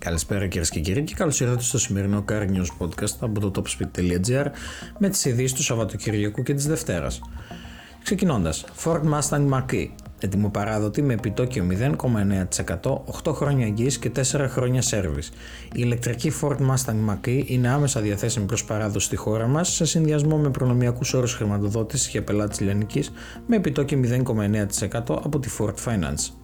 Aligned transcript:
Καλησπέρα 0.00 0.46
κυρίες 0.46 0.70
και 0.70 0.80
κύριοι 0.80 1.04
και 1.04 1.14
καλώς 1.14 1.40
ήρθατε 1.40 1.62
στο 1.62 1.78
σημερινό 1.78 2.24
Car 2.28 2.42
News 2.42 2.66
Podcast 2.78 3.16
από 3.20 3.40
το 3.40 3.50
topspeed.gr 3.56 4.46
με 4.98 5.08
τις 5.08 5.24
ειδήσεις 5.24 5.52
του 5.52 5.62
Σαββατοκυριακού 5.62 6.42
και 6.42 6.54
της 6.54 6.66
Δευτέρας. 6.66 7.20
Ξεκινώντας, 8.02 8.64
Ford 8.84 9.00
Mustang 9.00 9.48
Mach-E, 9.48 9.88
ετοιμοπαράδοτη 10.20 11.02
με 11.02 11.12
επιτόκιο 11.12 11.64
0,9%, 11.64 13.02
8 13.24 13.32
χρόνια 13.32 13.66
εγγύης 13.66 13.98
και 13.98 14.10
4 14.10 14.48
χρόνια 14.48 14.82
σέρβις. 14.82 15.28
Η 15.28 15.72
ηλεκτρική 15.72 16.32
Ford 16.40 16.56
Mustang 16.56 17.10
Mach-E 17.10 17.42
είναι 17.46 17.68
άμεσα 17.68 18.00
διαθέσιμη 18.00 18.46
προς 18.46 18.64
παράδοση 18.64 19.06
στη 19.06 19.16
χώρα 19.16 19.46
μας 19.46 19.74
σε 19.74 19.84
συνδυασμό 19.84 20.36
με 20.36 20.50
προνομιακούς 20.50 21.14
όρους 21.14 21.34
χρηματοδότησης 21.34 22.08
για 22.08 22.22
πελάτες 22.22 22.60
λιανικής 22.60 23.12
με 23.46 23.56
επιτόκιο 23.56 24.00
0,9% 24.00 25.20
από 25.24 25.38
τη 25.38 25.48
Ford 25.58 25.74
Finance. 25.84 26.39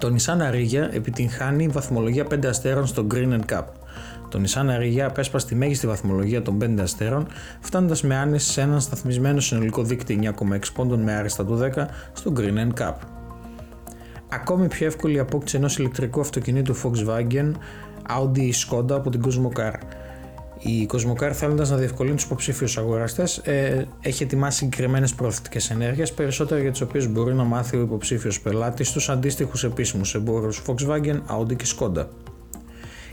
Το 0.00 0.14
Nissan 0.14 0.38
Ariya 0.50 0.88
επιτυγχάνει 0.92 1.68
βαθμολογία 1.68 2.26
5 2.30 2.46
αστέρων 2.46 2.86
στο 2.86 3.06
Green 3.14 3.40
Cup. 3.52 3.64
Το 4.28 4.40
Nissan 4.42 4.66
Ariya 4.78 5.00
απέσπασε 5.00 5.46
τη 5.46 5.54
μέγιστη 5.54 5.86
βαθμολογία 5.86 6.42
των 6.42 6.58
5 6.62 6.80
αστέρων, 6.80 7.26
φτάνοντας 7.60 8.02
με 8.02 8.16
άνεση 8.16 8.50
σε 8.50 8.60
έναν 8.60 8.80
σταθμισμένο 8.80 9.40
συνολικό 9.40 9.82
δείκτη 9.82 10.18
9,6 10.22 10.58
πόντων 10.74 11.00
με 11.00 11.12
άριστα 11.12 11.44
του 11.44 11.58
10 11.74 11.84
στο 12.12 12.32
Green 12.36 12.68
Cup. 12.80 12.94
Ακόμη 14.28 14.68
πιο 14.68 14.86
εύκολη 14.86 15.16
η 15.16 15.18
απόκτηση 15.18 15.56
ενός 15.56 15.78
ηλεκτρικού 15.78 16.20
αυτοκινήτου 16.20 16.74
Volkswagen 16.76 17.52
Audi 18.18 18.38
ή 18.38 18.52
Skoda 18.66 18.90
από 18.90 19.10
την 19.10 19.22
Cosmocar. 19.24 19.72
Η 20.62 20.88
Cosmocar 20.92 21.30
θέλοντας 21.32 21.70
να 21.70 21.76
διευκολύνει 21.76 22.14
τους 22.14 22.24
υποψήφιους 22.24 22.78
αγοραστές, 22.78 23.38
ε, 23.38 23.86
έχει 24.00 24.22
ετοιμάσει 24.22 24.58
συγκεκριμένες 24.58 25.14
προωθητικές 25.14 25.70
ενέργειες, 25.70 26.12
περισσότερο 26.12 26.60
για 26.60 26.70
τις 26.70 26.80
οποίες 26.80 27.08
μπορεί 27.08 27.34
να 27.34 27.44
μάθει 27.44 27.76
ο 27.76 27.80
υποψήφιος 27.80 28.40
πελάτης 28.40 28.88
στου 28.88 29.12
αντίστοιχους 29.12 29.64
επίσημους 29.64 30.14
εμπόρους 30.14 30.62
Volkswagen, 30.66 31.20
Audi 31.38 31.56
και 31.56 31.64
Skoda. 31.78 32.06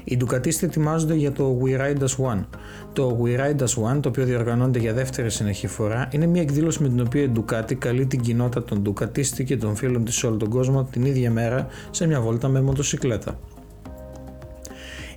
Οι 0.03 0.17
Ducatisti 0.21 0.63
ετοιμάζονται 0.63 1.13
για 1.13 1.31
το 1.31 1.61
We 1.63 1.79
Ride 1.79 1.99
As 1.99 2.31
One. 2.31 2.45
Το 2.93 3.21
We 3.23 3.39
Ride 3.39 3.61
As 3.61 3.93
One, 3.93 3.99
το 4.01 4.09
οποίο 4.09 4.25
διοργανώνεται 4.25 4.79
για 4.79 4.93
δεύτερη 4.93 5.29
συνεχή 5.29 5.67
φορά, 5.67 6.07
είναι 6.11 6.25
μια 6.25 6.41
εκδήλωση 6.41 6.81
με 6.81 6.87
την 6.89 6.99
οποία 6.99 7.21
η 7.21 7.31
Ducati 7.35 7.73
καλεί 7.73 8.05
την 8.05 8.21
κοινότητα 8.21 8.63
των 8.63 8.81
Ducatisti 8.85 9.43
και 9.45 9.57
των 9.57 9.75
φίλων 9.75 10.05
της 10.05 10.15
σε 10.15 10.27
όλο 10.27 10.37
τον 10.37 10.49
κόσμο 10.49 10.83
την 10.83 11.05
ίδια 11.05 11.31
μέρα 11.31 11.67
σε 11.91 12.07
μια 12.07 12.21
βόλτα 12.21 12.47
με 12.47 12.61
μοτοσυκλέτα. 12.61 13.39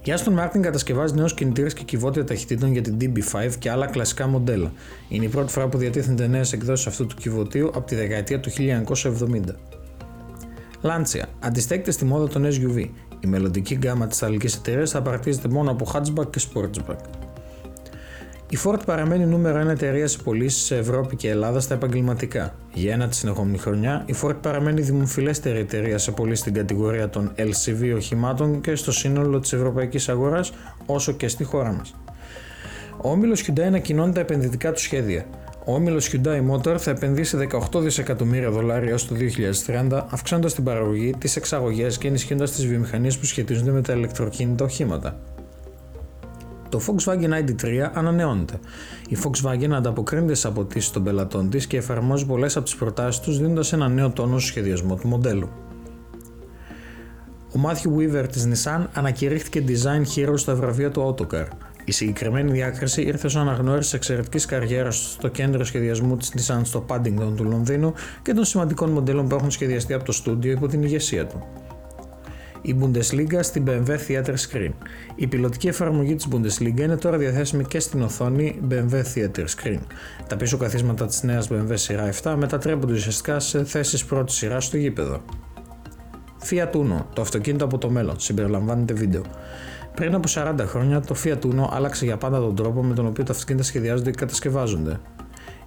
Η 0.05 0.13
Aston 0.17 0.39
Martin 0.39 0.61
κατασκευάζει 0.61 1.15
νέους 1.15 1.35
κινητήρες 1.35 1.75
και 1.75 1.83
κυβότια 1.83 2.25
ταχυτήτων 2.25 2.73
για 2.73 2.83
την 2.83 2.97
DB5 3.01 3.53
και 3.59 3.71
άλλα 3.71 3.87
κλασικά 3.87 4.27
μοντέλα. 4.27 4.73
Είναι 5.09 5.25
η 5.25 5.29
πρώτη 5.29 5.53
φορά 5.53 5.69
που 5.69 5.79
διατίθενται 5.79 6.27
νέες 6.27 6.53
εκδόσεις 6.53 6.87
αυτού 6.87 7.07
του 7.07 7.17
κυβωτίου 7.17 7.67
από 7.67 7.87
τη 7.87 7.95
δεκαετία 7.95 8.41
του 8.41 8.51
1970. 8.51 9.57
Lancia. 10.83 11.23
Αντιστέκεται 11.41 11.91
στη 11.91 12.05
μόδα 12.05 12.29
των 12.29 12.45
SUV. 12.45 12.89
Η 13.21 13.27
μελλοντική 13.27 13.75
γκάμα 13.75 14.07
της 14.07 14.17
Ιταλικής 14.17 14.55
εταιρείας 14.55 14.91
θα 14.91 14.99
απαρτίζεται 14.99 15.49
μόνο 15.49 15.71
από 15.71 15.87
hatchback 15.93 16.31
και 16.31 16.41
sportsback. 16.53 17.30
Η 18.53 18.59
Ford 18.65 18.79
παραμένει 18.87 19.27
νούμερο 19.27 19.63
1 19.63 19.67
εταιρεία 19.67 20.07
σε 20.07 20.19
πωλήσεις 20.19 20.63
σε 20.63 20.77
Ευρώπη 20.77 21.17
και 21.17 21.29
Ελλάδα 21.29 21.61
στα 21.61 21.75
επαγγελματικά. 21.75 22.55
Για 22.73 22.93
ένα 22.93 23.09
της 23.09 23.19
συνεχόμενη 23.19 23.59
χρονιά, 23.59 24.03
η 24.07 24.15
Ford 24.23 24.37
παραμένει 24.43 24.81
η 24.81 24.85
δημοφιλέστερη 24.85 25.59
εταιρεία 25.59 25.99
σε 25.99 26.11
πωλήσεις 26.11 26.41
στην 26.41 26.55
κατηγορία 26.55 27.09
των 27.09 27.33
LCV 27.37 27.93
οχημάτων 27.97 28.61
και 28.61 28.75
στο 28.75 28.93
σύνολο 28.93 29.41
της 29.41 29.53
ευρωπαϊκής 29.53 30.09
αγοράς, 30.09 30.53
όσο 30.87 31.13
και 31.13 31.29
στη 31.29 31.45
χώρα 31.45 31.73
μας. 31.73 31.95
Ο 33.03 33.11
όμιλος 33.11 33.45
Hyundai 33.47 33.61
ανακοινώνει 33.61 34.13
τα 34.13 34.21
επενδυτικά 34.21 34.73
του 34.73 34.81
σχέδια. 34.81 35.25
Ο 35.65 35.75
όμιλος 35.75 36.11
Hyundai 36.13 36.51
Motor 36.51 36.77
θα 36.79 36.91
επενδύσει 36.91 37.37
18 37.37 37.81
δισεκατομμύρια 37.81 38.51
δολάρια 38.51 38.91
έως 38.91 39.07
το 39.07 39.15
2030, 39.15 40.07
αυξάνοντας 40.11 40.55
την 40.55 40.65
παραγωγή, 40.65 41.15
τις 41.19 41.37
εξαγωγές 41.37 41.99
και 41.99 42.09
ενισχύοντας 42.09 42.51
τις 42.51 42.67
βιομηχανίες 42.67 43.19
που 43.19 43.25
σχετίζονται 43.25 43.71
με 43.71 43.83
τα 43.83 43.93
ηλεκτροκίνητα 43.93 44.65
οχήματα. 44.65 45.19
Το 46.71 46.81
Volkswagen 46.87 47.31
ID3 47.31 47.91
ανανεώνεται. 47.95 48.59
Η 49.09 49.17
Volkswagen 49.25 49.71
ανταποκρίνεται 49.73 50.35
στι 50.35 50.47
απαιτήσεις 50.47 50.91
των 50.91 51.05
πελατών 51.05 51.51
της 51.51 51.67
και 51.67 51.77
εφαρμόζει 51.77 52.27
πολλές 52.27 52.57
από 52.57 52.65
τις 52.65 52.77
προτάσεις 52.77 53.21
τους, 53.21 53.39
δίνοντας 53.39 53.73
ένα 53.73 53.89
νέο 53.89 54.11
τόνο 54.11 54.39
στο 54.39 54.49
σχεδιασμό 54.49 54.95
του 54.95 55.09
μοντέλου. 55.09 55.49
Ο 57.57 57.61
Matthew 57.67 57.99
Weaver 57.99 58.29
της 58.29 58.49
Nissan 58.49 58.87
ανακηρύχθηκε 58.93 59.65
Design 59.67 60.03
Hero 60.17 60.33
στα 60.35 60.55
βραβεία 60.55 60.91
του 60.91 61.17
Autocar. 61.17 61.47
Η 61.85 61.93
συγκεκριμένη 61.93 62.53
διάκριση 62.53 63.03
ήρθε 63.03 63.27
ως 63.27 63.37
αναγνώριση 63.37 63.91
τη 63.91 63.97
εξαιρετικής 63.97 64.45
καριέρας 64.45 65.13
στο 65.13 65.29
κέντρο 65.29 65.65
σχεδιασμού 65.65 66.17
της 66.17 66.33
Nissan 66.37 66.61
στο 66.63 66.85
Paddington 66.89 67.33
του 67.37 67.45
Λονδίνου 67.45 67.93
και 68.23 68.33
των 68.33 68.45
σημαντικών 68.45 68.91
μοντέλων 68.91 69.29
που 69.29 69.35
έχουν 69.35 69.51
σχεδιαστεί 69.51 69.95
από 69.95 70.05
το 70.05 70.13
στούντιο 70.13 70.53
υπό 70.53 70.67
την 70.67 70.83
ηγεσία 70.83 71.27
του 71.27 71.47
η 72.63 72.77
Bundesliga 72.81 73.39
στην 73.41 73.65
BMW 73.67 73.97
Theater 74.09 74.35
Screen. 74.35 74.71
Η 75.15 75.27
πιλωτική 75.27 75.69
εφαρμογή 75.69 76.15
της 76.15 76.29
Bundesliga 76.31 76.81
είναι 76.81 76.97
τώρα 76.97 77.17
διαθέσιμη 77.17 77.65
και 77.65 77.81
στην 77.81 78.03
οθόνη 78.03 78.61
BMW 78.71 79.03
Theater 79.15 79.45
Screen. 79.45 79.79
Τα 80.27 80.37
πίσω 80.37 80.57
καθίσματα 80.57 81.07
της 81.07 81.23
νέας 81.23 81.49
BMW 81.53 81.73
σειρά 81.75 82.13
7 82.23 82.35
μετατρέπονται 82.39 82.93
ουσιαστικά 82.93 83.41
σε 83.41 83.65
θέσεις 83.65 84.05
πρώτης 84.05 84.35
σειράς 84.35 84.65
στο 84.65 84.77
γήπεδο. 84.77 85.21
Fiat 86.51 86.71
Uno, 86.73 87.05
το 87.15 87.23
αυτοκίνητο 87.23 87.65
από 87.65 87.79
το 87.79 87.91
μέλλον, 87.91 88.21
συμπεριλαμβάνεται 88.21 88.95
βίντεο. 88.95 89.23
Πριν 89.95 90.15
από 90.15 90.29
40 90.29 90.55
χρόνια, 90.67 91.01
το 91.01 91.15
Fiat 91.25 91.41
Uno 91.45 91.69
άλλαξε 91.71 92.05
για 92.05 92.17
πάντα 92.17 92.39
τον 92.39 92.55
τρόπο 92.55 92.83
με 92.83 92.95
τον 92.95 93.07
οποίο 93.07 93.25
τα 93.25 93.33
αυτοκίνητα 93.33 93.65
σχεδιάζονται 93.65 94.11
και 94.11 94.17
κατασκευάζονται 94.19 95.01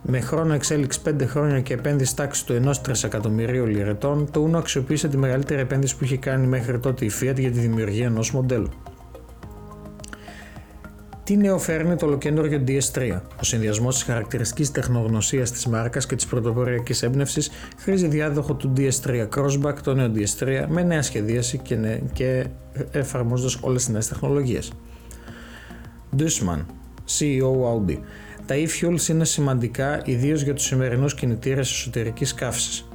με 0.05 0.19
χρόνο 0.19 0.53
εξέλιξη 0.53 0.99
5 1.05 1.25
χρόνια 1.25 1.61
και 1.61 1.73
επένδυση 1.73 2.15
τάξη 2.15 2.45
του 2.45 2.61
1 2.65 2.75
τρισεκατομμυρίου 2.81 3.65
λιρετών, 3.65 4.31
το 4.31 4.49
Uno 4.49 4.57
αξιοποίησε 4.57 5.07
τη 5.07 5.17
μεγαλύτερη 5.17 5.61
επένδυση 5.61 5.97
που 5.97 6.03
είχε 6.03 6.17
κάνει 6.17 6.47
μέχρι 6.47 6.79
τότε 6.79 7.05
η 7.05 7.11
Fiat 7.21 7.39
για 7.39 7.51
τη 7.51 7.59
δημιουργία 7.59 8.05
ενός 8.05 8.31
μοντέλου. 8.31 8.69
Τι 11.23 11.37
νέο 11.37 11.57
φέρνει 11.57 11.95
το 11.95 12.05
ολοκέντρο 12.05 12.45
DS3. 12.67 13.19
Ο 13.39 13.43
συνδυασμός 13.43 13.95
της 13.95 14.03
χαρακτηριστικής 14.03 14.71
τεχνογνωσίας 14.71 15.51
της 15.51 15.65
μάρκας 15.67 16.05
και 16.05 16.15
της 16.15 16.25
πρωτοποριακής 16.25 17.03
έμπνευσης 17.03 17.51
χρήζει 17.77 18.07
διάδοχο 18.07 18.53
του 18.53 18.73
DS3 18.77 19.27
Crossback, 19.35 19.75
το 19.83 19.93
νέο 19.93 20.11
DS3, 20.15 20.65
με 20.67 20.83
νέα 20.83 21.01
σχεδίαση 21.01 21.57
και, 21.57 21.75
νε... 21.75 22.01
και 22.13 22.45
εφαρμόζοντας 22.91 23.57
όλες 23.61 23.83
τις 23.83 23.93
νέες 23.93 24.07
τεχνολογίες. 24.07 24.71
Dussman, 26.17 26.65
CEO 27.07 27.53
Audi. 27.73 27.97
Τα 28.45 28.55
e-fuels 28.55 29.07
είναι 29.09 29.25
σημαντικά 29.25 30.01
ιδίως 30.05 30.41
για 30.41 30.53
τους 30.53 30.65
σημερινούς 30.65 31.15
κινητήρες 31.15 31.71
εσωτερικής 31.71 32.33
καύσης. 32.33 32.87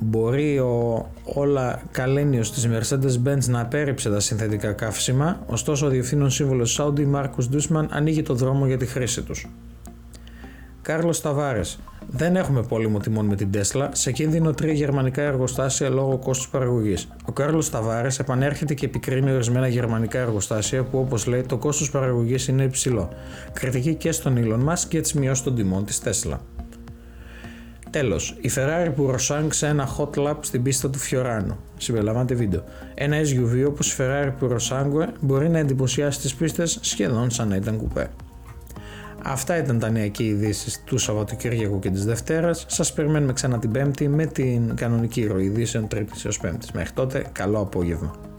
Μπορεί 0.00 0.58
ο 0.58 1.06
όλα 1.24 1.82
καλένιος 1.90 2.52
της 2.52 2.68
Mercedes-Benz 2.68 3.44
να 3.48 3.60
απέρριψε 3.60 4.10
τα 4.10 4.20
συνθετικά 4.20 4.72
καύσιμα, 4.72 5.42
ωστόσο 5.46 5.86
ο 5.86 5.88
διευθύνων 5.88 6.30
σύμβολος 6.30 6.80
Saudi 6.80 7.14
Marcus 7.14 7.54
Dussman 7.54 7.86
ανοίγει 7.88 8.22
το 8.22 8.34
δρόμο 8.34 8.66
για 8.66 8.76
τη 8.76 8.86
χρήση 8.86 9.22
τους. 9.22 9.46
Κάρλος 10.82 11.20
Ταβάρες 11.20 11.78
δεν 12.08 12.36
έχουμε 12.36 12.62
πόλεμο 12.62 12.98
τιμών 12.98 13.26
με 13.26 13.36
την 13.36 13.50
Τέσλα, 13.50 13.88
σε 13.92 14.12
κίνδυνο 14.12 14.52
τρία 14.52 14.72
γερμανικά 14.72 15.22
εργοστάσια 15.22 15.88
λόγω 15.88 16.18
κόστους 16.18 16.48
παραγωγής. 16.48 17.08
Ο 17.24 17.32
Κάρλος 17.32 17.70
Ταβάρες 17.70 18.18
επανέρχεται 18.18 18.74
και 18.74 18.86
επικρίνει 18.86 19.32
ορισμένα 19.32 19.68
γερμανικά 19.68 20.18
εργοστάσια 20.18 20.82
που, 20.82 20.98
όπως 20.98 21.26
λέει, 21.26 21.42
το 21.42 21.56
κόστος 21.56 21.90
παραγωγής 21.90 22.48
είναι 22.48 22.62
υψηλό. 22.62 23.08
Κριτική 23.52 23.94
και 23.94 24.12
στον 24.12 24.36
Elon 24.36 24.72
Musk 24.72 24.90
για 24.90 25.02
τι 25.02 25.18
μειώσει 25.18 25.44
των 25.44 25.54
τιμών 25.54 25.84
της 25.84 26.00
Τέσλα. 26.00 26.40
Τέλος, 27.90 28.36
η 28.40 28.50
Ferrari 28.54 28.90
που 28.94 29.10
ρωσάνξε 29.10 29.66
ένα 29.66 29.88
hot 29.96 30.14
lap 30.14 30.36
στην 30.40 30.62
πίστα 30.62 30.90
του 30.90 30.98
Φιωράνο. 30.98 31.58
Συμπεριλαμβάνεται 31.78 32.34
βίντεο. 32.34 32.64
Ένα 32.94 33.16
SUV 33.16 33.64
όπως 33.66 33.92
η 33.92 33.96
Ferrari 33.98 34.32
που 34.38 34.46
ρωσάνγκουε 34.46 35.08
μπορεί 35.20 35.48
να 35.48 35.58
εντυπωσιάσει 35.58 36.20
τις 36.20 36.34
πίστες 36.34 36.78
σχεδόν 36.80 37.30
σαν 37.30 37.48
να 37.48 37.56
ήταν 37.56 37.76
κουπέ. 37.76 38.10
Αυτά 39.28 39.56
ήταν 39.56 39.78
τα 39.78 39.90
νέα 39.90 40.08
και 40.08 40.24
ειδήσεις 40.24 40.82
του 40.84 40.98
Σαββατοκύριακου 40.98 41.78
και 41.78 41.90
της 41.90 42.04
Δευτέρας. 42.04 42.64
Σας 42.68 42.92
περιμένουμε 42.92 43.32
ξανά 43.32 43.58
την 43.58 43.70
Πέμπτη 43.70 44.08
με 44.08 44.26
την 44.26 44.76
κανονική 44.76 45.26
ροή 45.26 45.44
ειδήσεων 45.44 45.88
Τρίτης 45.88 46.24
έως 46.24 46.38
Πέμπτης. 46.38 46.72
Μέχρι 46.72 46.92
τότε, 46.92 47.26
καλό 47.32 47.60
απόγευμα. 47.60 48.35